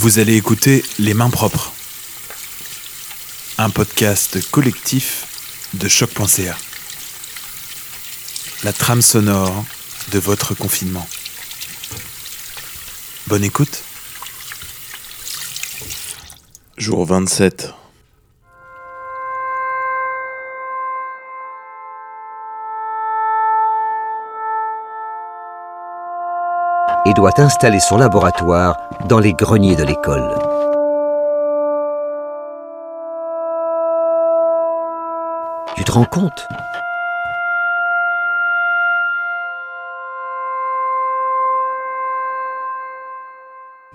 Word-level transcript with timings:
Vous 0.00 0.18
allez 0.18 0.34
écouter 0.34 0.82
Les 0.98 1.12
Mains 1.12 1.28
Propres, 1.28 1.74
un 3.58 3.68
podcast 3.68 4.50
collectif 4.50 5.26
de 5.74 5.88
choc.ca. 5.88 6.56
La 8.64 8.72
trame 8.72 9.02
sonore 9.02 9.62
de 10.12 10.18
votre 10.18 10.54
confinement. 10.54 11.06
Bonne 13.26 13.44
écoute. 13.44 13.82
Jour 16.78 17.04
27. 17.04 17.74
Et 27.06 27.14
doit 27.14 27.38
installer 27.40 27.80
son 27.80 27.96
laboratoire 27.96 28.76
dans 29.08 29.18
les 29.18 29.32
greniers 29.34 29.76
de 29.76 29.84
l'école. 29.84 30.28
Tu 35.76 35.84
te 35.84 35.92
rends 35.92 36.04
compte? 36.04 36.46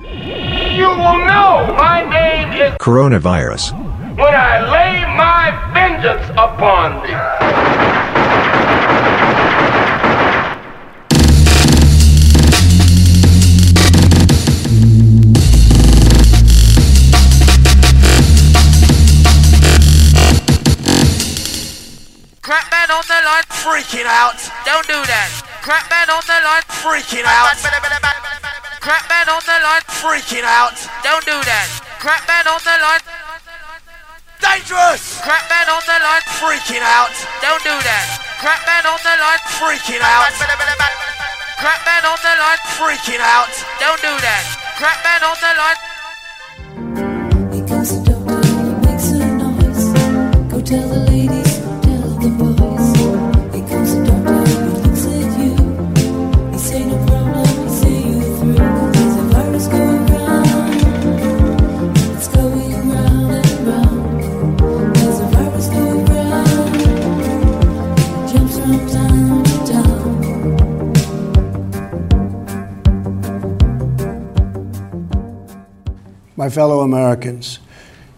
You 0.00 0.88
will 0.88 1.26
know 1.26 1.74
my 1.76 2.04
name 2.10 2.52
is 2.52 2.76
Coronavirus. 2.78 3.72
when 4.18 4.34
I 4.34 4.58
lay 4.74 5.06
my 5.16 5.54
vengeance 5.72 6.26
upon 6.30 7.02
thee. 7.06 8.07
On 22.98 23.06
the 23.06 23.20
line, 23.22 23.46
freaking 23.62 24.10
out. 24.10 24.42
Don't 24.66 24.82
do 24.90 24.98
that. 25.06 25.30
Crap 25.62 25.86
man 25.86 26.10
on 26.10 26.18
the 26.26 26.34
line, 26.42 26.66
freaking 26.82 27.22
out. 27.22 27.54
Crap 28.82 29.06
man 29.06 29.30
on 29.30 29.38
the 29.46 29.54
line, 29.62 29.86
freaking 29.86 30.42
out. 30.42 30.74
Don't 31.06 31.22
do 31.22 31.38
that. 31.46 31.68
Crap 32.02 32.26
man 32.26 32.50
on 32.50 32.58
the 32.58 32.74
line. 32.82 32.98
Dangerous! 34.42 35.22
Crap 35.22 35.46
man 35.46 35.70
on 35.70 35.82
the 35.86 35.94
line, 36.02 36.26
freaking 36.42 36.82
out. 36.82 37.14
Don't 37.38 37.62
do 37.62 37.78
that. 37.86 38.18
Crap 38.42 38.66
man 38.66 38.82
on 38.90 38.98
the 38.98 39.14
line, 39.14 39.42
freaking 39.54 40.02
out. 40.02 40.34
Crap 41.62 41.78
man 41.86 42.02
on 42.02 42.18
the 42.18 42.34
line, 42.34 42.58
freaking 42.74 43.22
out. 43.22 43.54
Don't 43.78 44.02
do 44.02 44.10
that. 44.26 44.42
Crap 44.74 44.98
man 45.06 45.22
on 45.22 45.38
the 45.38 45.54
line. 45.54 45.78
Here 47.54 47.62
comes 47.62 47.94
the 47.94 48.02
doctor, 48.10 48.42
he 48.42 48.74
makes 48.82 49.14
a 49.14 49.22
noise. 49.38 49.86
Go 50.50 50.58
tell 50.62 50.88
the 50.88 50.98
ladies, 51.10 51.47
My 76.38 76.48
fellow 76.48 76.82
Americans, 76.82 77.58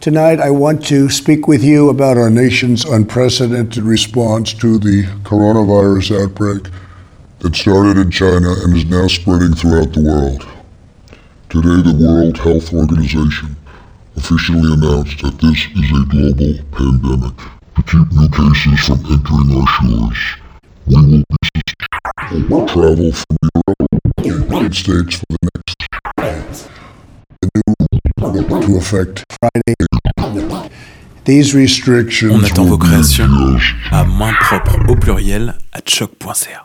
tonight 0.00 0.40
I 0.40 0.48
want 0.48 0.86
to 0.86 1.10
speak 1.10 1.46
with 1.46 1.62
you 1.62 1.90
about 1.90 2.16
our 2.16 2.30
nation's 2.30 2.82
unprecedented 2.82 3.82
response 3.82 4.54
to 4.54 4.78
the 4.78 5.02
coronavirus 5.22 6.22
outbreak 6.22 6.72
that 7.40 7.54
started 7.54 7.98
in 7.98 8.10
China 8.10 8.54
and 8.62 8.74
is 8.74 8.86
now 8.86 9.06
spreading 9.06 9.52
throughout 9.52 9.92
the 9.92 10.00
world. 10.00 10.48
Today, 11.50 11.82
the 11.82 12.06
World 12.08 12.38
Health 12.38 12.72
Organization 12.72 13.54
officially 14.16 14.72
announced 14.72 15.20
that 15.20 15.36
this 15.36 15.66
is 15.76 15.90
a 15.92 16.08
global 16.08 16.56
pandemic. 16.72 17.36
To 17.76 17.82
keep 17.84 18.10
new 18.16 18.30
cases 18.32 18.80
from 18.86 19.04
entering 19.12 19.60
our 19.60 19.68
shores, 19.76 20.20
we 20.86 20.96
will 20.96 21.24
be 21.52 21.60
travel 22.66 23.12
from 23.12 23.36
Europe 23.52 23.90
to 23.92 24.22
the 24.22 24.28
United 24.46 24.74
States 24.74 25.16
for 25.16 25.36
the 25.42 25.55
On 32.30 32.42
attend 32.42 32.64
vos 32.64 32.78
créations 32.78 33.26
à 33.92 34.04
main 34.04 34.32
propre 34.40 34.78
au 34.88 34.96
pluriel 34.96 35.54
à 35.72 35.78
choc.ca. 35.86 36.64